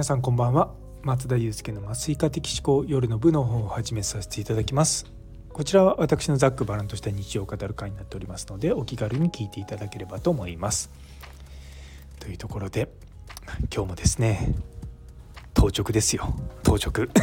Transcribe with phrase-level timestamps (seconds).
[0.00, 0.72] 皆さんこんばんは。
[1.02, 5.04] 松田祐介の麻酔科的思考夜の部の方を始めさせていただきます。
[5.52, 10.88] こちらは私のざっくばらんとした日常を語る会になっておりますのでお気軽に聞いていただければと思います。
[12.18, 12.88] というところで
[13.70, 14.54] 今日もですね
[15.52, 16.34] 当直ですよ。
[16.62, 17.08] 当直。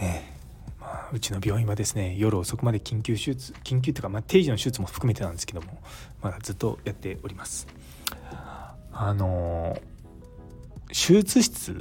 [0.00, 0.36] ね
[0.78, 5.82] まあ、うちの病院はですね夜遅くまで緊急手術緊急というか、まあ、定時の手術も含めてなんですけども
[6.22, 7.66] まだずっとやっております。
[9.02, 9.80] あの
[10.88, 11.80] 手術室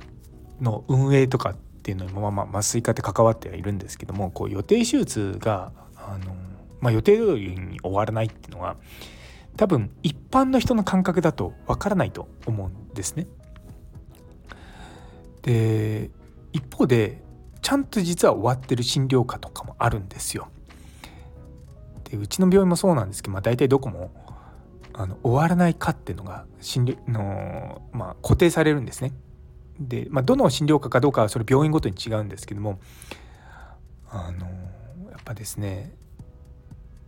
[0.61, 6.33] の運営とかっていうのにも、まあ、麻酔科って関わってはいるんですけどもこう予定手術があの、
[6.79, 8.77] まあ、予定通りに終わらないっていうのは
[9.57, 13.27] 多分一般の人の感覚だとわからないと思うんですね。
[15.41, 16.11] で
[16.53, 17.21] 一方で
[17.61, 20.47] ちゃんと実は終わってる診療科とかもあるんですよ。
[22.05, 24.09] でうちの病院もそうなんですけど、まあ、大体どこも
[24.93, 29.13] あの終わらない科っていうのが診療の、まあ、固定されるんですね。
[29.79, 32.79] で、まあ、どの診療科かどうかはそれ病院ごとに違うんですけども
[34.09, 34.47] あの
[35.09, 35.93] やっぱですね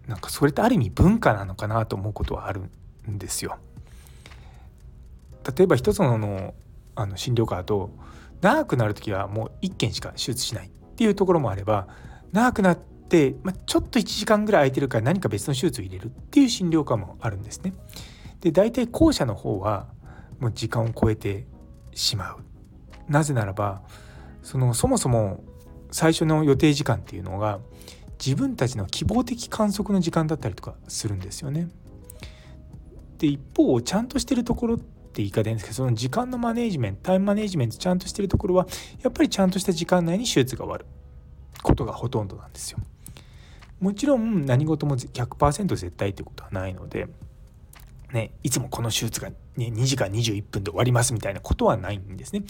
[0.08, 2.62] なんかそれってある意味文化なのかなと思うことはある
[3.10, 3.58] んですよ。
[5.58, 6.54] 例えば一つのの
[6.96, 7.90] あの診療科だと
[8.42, 11.88] 長くなる時はもう1件しか手術しないっていうところもあれば
[12.32, 12.91] 長くなって、
[13.44, 17.74] まあ、ちょっと1時間ぐらい空いてるから何か別の手術を入れるっていう診療科もあるんですね。
[18.40, 19.88] で大体後者の方は
[20.40, 21.46] もう時間を超えて
[21.94, 22.38] しまう。
[23.10, 23.82] なぜならば
[24.44, 25.44] そのそもそも
[25.92, 27.60] 最初の予定時間っていうのが
[28.24, 31.70] 自分たちの希望的観測の時間だったりとかするんですよね。
[33.18, 38.68] で一方ちゃんとしてるところって言い方ですけどその時間のマネージメントタイムマネージメントちゃんとしてるところは
[39.04, 40.86] やっぱりちゃんとした時間内に手術が終わる
[41.62, 42.80] ことがほとんどなんですよ。
[43.82, 47.08] もちろん何事も100%絶対ってことはないので、
[48.14, 52.44] ね、いつもこの手術が、ね、2時間21分で終わりますみたいなことはないんですね。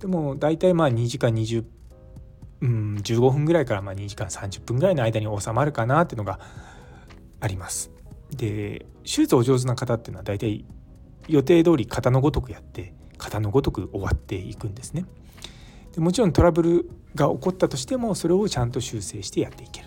[0.00, 1.64] でも大体まあ2時間20
[2.60, 6.40] うん、15分ぐらいからま2時間30分ぐらいの間に収まるかなっていうのが
[7.40, 7.90] あります。
[8.30, 10.64] で手術お上手な方っていうのは大体
[11.28, 15.04] 予定通り型のごとくやって型のごとく終わっていくんですね。
[15.92, 19.83] でもちろんトラブルが起こったとしてもそれをちゃんと修正してやっていける。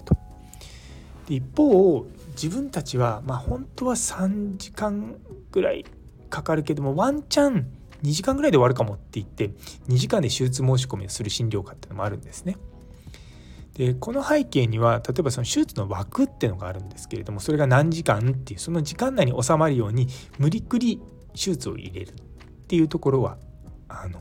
[1.28, 5.18] で一方自分たちはまあ本当は3時間
[5.52, 5.86] ぐらい
[6.30, 7.68] かかるけどもワンチャン
[8.04, 9.52] 2時間ぐらいで終わるかもって言って
[9.90, 12.58] 2時間で手術申し込みをする診療科っていうのもあるんですね。
[13.74, 20.08] でこの背景には例えばその手術の枠っていうのがあるんですけれどもそれが何時間っていうその時間内に収まるように
[20.40, 21.00] 無理くり
[21.34, 22.14] 手術を入れるっ
[22.68, 23.38] ていうところは
[23.88, 24.20] あの、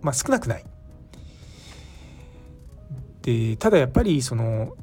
[0.00, 0.64] まあ、少なくない。
[3.22, 4.76] でただやっぱりその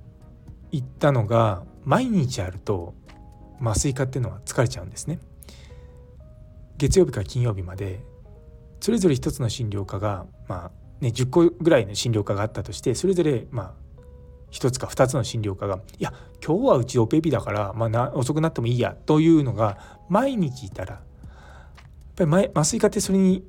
[0.71, 2.93] 言ったのが毎日あると
[3.61, 5.19] 麻酔科っていうのは疲れちゃうんですね。
[6.77, 8.03] 月曜日から金曜日まで
[8.79, 13.73] それぞれ一つの診療科が、まあね、10個ぐらいの診療科があったとしてそれぞれ、まあ、
[14.51, 19.77] 1つか2つの診療科が「いや今日はうちオペ日だから、まあな、遅くなってもいいや」というのが
[20.09, 21.01] 毎日いたら
[22.17, 23.43] やっぱり麻酔科ってそれに、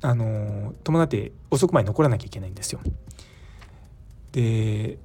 [0.00, 2.80] あの伴って遅くまで残らなきゃいけないんですよ。
[4.32, 4.98] で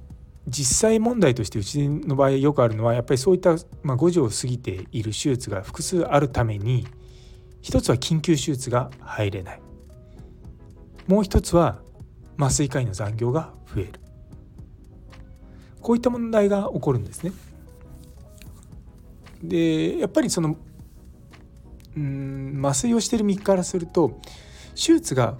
[0.46, 6.86] 実際問題としてうちの場合よくあるのはやっぱりそういった、まあ、5時を過ぎている手術が複数あるために
[7.60, 9.60] 一つは緊急手術が入れない。
[11.06, 11.82] もう一つは
[12.38, 13.92] 麻酔科医の残業が増える。
[15.82, 17.32] こういった問題が起こるんですね。
[19.42, 20.56] でやっぱりその
[21.96, 24.20] うん麻酔をしてる身からすると
[24.74, 25.36] 手術が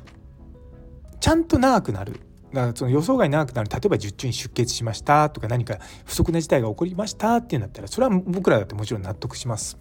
[1.20, 2.20] ちゃんと長くなる。
[2.52, 9.78] だからその予想外に長くなる例えば術中に出血しましたとか何か不測な事態が起こりましたっていうんだったらそれは僕らだってもちろん納得します。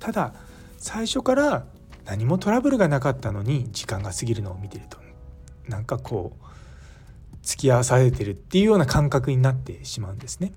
[0.00, 0.34] ただ
[0.78, 1.66] 最初から
[2.04, 4.98] 何もトラブルがなかったのに時間が過ぎるのを見てると
[5.68, 6.44] なんかこう
[7.42, 10.52] 付き合わされてるっていうような感覚になってしまうんですね。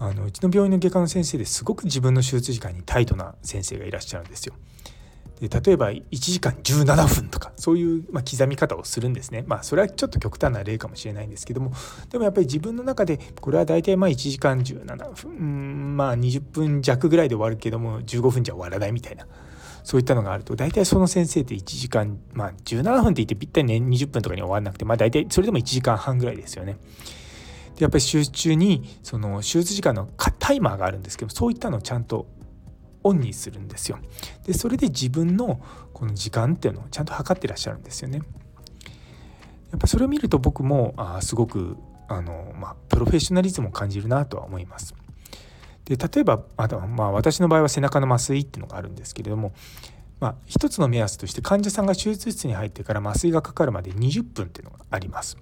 [0.00, 4.54] あのうちの病院の外科の先生ですごく自分の手術時間にタイトな先生がいらっしゃるんですよ。
[5.40, 9.44] で例えば1時間17分とかそういう、まあ、刻み方をするんですね。
[9.46, 11.72] まあそれはちょっと極端な例かもしれないんですけども
[12.10, 19.26] でもやっぱり自分の中でこれは大体まあ1時間17分まあ20分弱ぐらいで終わるけども15分じゃ終わらないみたいな
[19.84, 26.78] そういったのがあると大体その先生って1時間まあ17分って言ってぴったりね20分とかに終わらなくてまあ大体それでも1時間半ぐらいですよね。
[27.76, 30.08] でやっぱり手術中にその手術時間の
[30.38, 32.26] タイマーがあるんですけどそういったのをちゃんと
[33.02, 33.98] オンにするんですよ。
[34.46, 35.60] でそれで自分の
[35.92, 38.22] この時間っていうのをちゃんと測ってらっしゃるんですよね。
[39.70, 41.76] やっぱそれを見ると僕もあすごく
[42.08, 44.94] あの、まあ、プロフェッショナリズムを感じるなとは思います。
[45.84, 49.52] で例えばあと、まあ、私の場合は背中の麻酔っていうのがあるんですけれども
[50.20, 55.36] まあ、一つの目安として患者さんが手術室に入ってから麻酔がかかるまで20分っていうのがあります。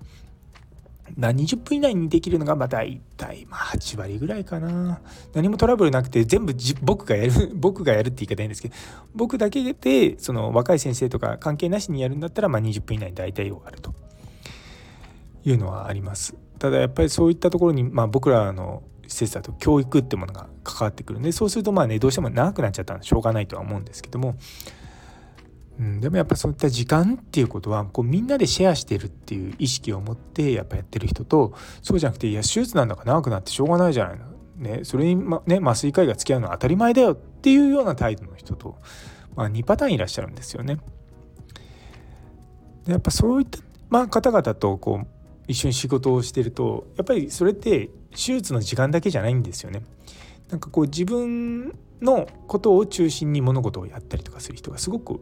[1.18, 5.00] 20分以内にできるのがまあ大体まあ8割ぐらいかな。
[5.34, 8.74] 何もトラブルなくて全部僕がやる 僕がやるって言い方いいんですけど
[9.14, 13.94] 僕だけでその若い先生とか関係なしにやるんだったらまあ20分以内に大体終わると。
[15.44, 16.34] いうのはあります。
[16.58, 24.36] ただやっぱりそういったところにまあ僕らの施設だと教育ってものが関わってくるんでそうするとまあねどうしても長くなっちゃったらしょうがないとは思うんですけども
[25.78, 31.52] うん、でもやっぱそういった時間っていうことはこうみんなでシェアしてるっていう意識を持ってやっぱやってる人と
[31.82, 34.24] そうじゃなくていや手術なんだから長くなってしょうがないじゃないの、
[34.56, 38.78] ね、それに、まね、麻酔科医が付き合うのは当たり前だよっていうような態度の人と、
[39.34, 40.78] まあ、2パターンいらっしゃるんですよね。
[42.86, 43.58] でやっぱそういった、
[43.90, 45.06] まあ、方々とこう
[45.46, 49.82] 一緒に仕事をしてるとやっぱりそれって手術の時間だけじゃないんですよね。
[50.48, 55.20] なんかこう自分のことを中心に物事をやったりとかする人がすごく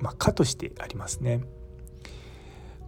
[0.00, 1.40] まあ、科としてありますね。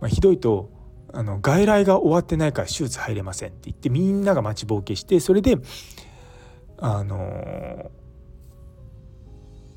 [0.01, 0.71] まあ、ひどいと
[1.13, 5.59] あの外来が終わってないから手術入れませんって言ってみんなが待ちぼうけしてそれで
[6.79, 7.91] あの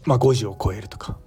[0.06, 1.18] まあ5時を超えるとか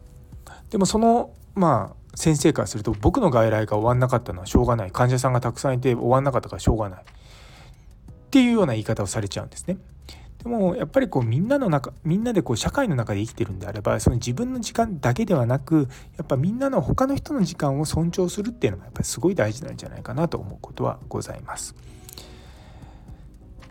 [0.70, 7.05] でもそのまあ先生からすると僕の外来が終わんなかったのはしょうがない患者さんがたくさんいて終わんなかったからしょうがないっ
[8.31, 9.79] ていうような言い方をされちゃうんですね。
[10.46, 21.75] でもやっぱりこうみんなの中みんなでこう社会の中で生きてるんであればその自分の時間だけではなくやっぱみんなの他の人の時間を尊重するっていうのがやっぱりすごい大事なんじゃないかなと思うことはございます。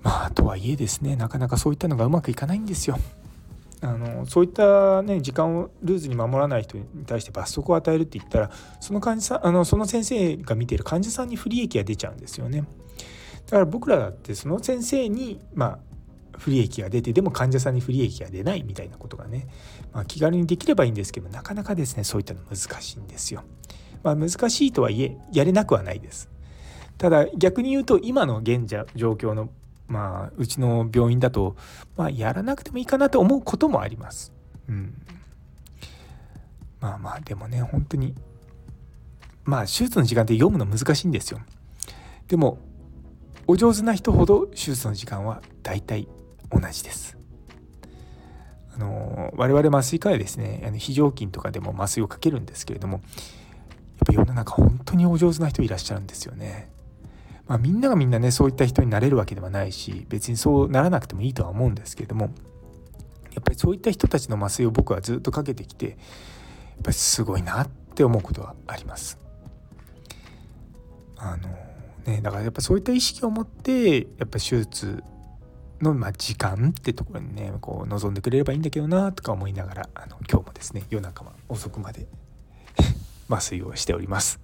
[0.03, 2.99] まあとはいえですねなかなかそういったのがうまくいかないんですよ。
[3.79, 8.51] あのそういった、ね、時間をルーズに守らない人に対して罰則を与えるって言ったら
[8.81, 12.65] その患者さんあのその先生が見ている患者さんに不利益が出ちゃうんですよね。
[13.45, 15.79] だから僕らだってその先生に、まあ、
[16.37, 19.47] 不利益が出てでも患者さんに不利益が出ないみたいなことがね、
[19.93, 23.43] まあ、気軽にできればいいんですけどなかなかですねそういったの難しいんですよ。
[24.03, 26.29] まあ、難しいとはいえやれなくはないです。
[26.97, 28.65] ただ逆に言うと今の現
[28.95, 29.49] 状況の
[29.87, 31.55] まあうちの病院だと、
[31.97, 34.31] まあ、やらなくてもいいかなと思うこともあります。
[34.69, 34.93] うん、
[36.79, 38.15] まあまあでもね本当に
[39.43, 41.39] まあ手術の時間って読むの難しいんですよ。
[42.27, 42.57] でも
[43.47, 46.07] お上手な人ほど手術の時間は大体
[46.51, 47.17] 同じです。
[48.75, 53.03] あの我々麻酔科医ですねあの非常勤とかでも麻酔をかけるんですけれどもやっ
[54.07, 56.69] ぱ世の中本当にお上手な人いらっしゃるんですよね。
[57.47, 62.31] まあ、みんながみんなねそういった人になれるわけではないし別にそうならなくてもいいとは思うんですけれども
[63.33, 65.97] やっぱりそういった人たちの麻酔を僕はずっとかけてきてやっ
[66.83, 69.19] ぱりすごいなって思うことはあります。
[71.17, 71.49] あの
[72.05, 75.03] ね、だからやっぱそういった意識を持ってやっぱ手術
[75.81, 82.05] の、まあ、時間ってところにねこう望んでくれればいいんだけどなとか思いながらあの今日もですね夜中は遅くまで
[83.29, 84.39] 麻酔をしております。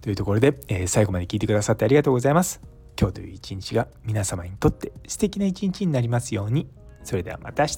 [0.00, 2.60] というところで、えー、最後まで聞いてくださってありがとうございます。
[2.98, 6.68] 今日という一日が皆様にとって素敵な一日になりますように。
[7.04, 7.76] それではまた明日。